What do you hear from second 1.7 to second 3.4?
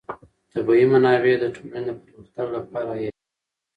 د پرمختګ لپاره حیاتي دي.